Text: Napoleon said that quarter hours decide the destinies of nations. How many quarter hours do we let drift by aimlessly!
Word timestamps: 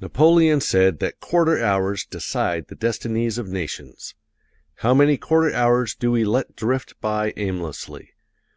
Napoleon 0.00 0.60
said 0.60 0.98
that 0.98 1.20
quarter 1.20 1.62
hours 1.62 2.04
decide 2.04 2.66
the 2.66 2.74
destinies 2.74 3.38
of 3.38 3.46
nations. 3.46 4.16
How 4.78 4.92
many 4.92 5.16
quarter 5.16 5.54
hours 5.54 5.94
do 5.94 6.10
we 6.10 6.24
let 6.24 6.56
drift 6.56 7.00
by 7.00 7.32
aimlessly! 7.36 8.10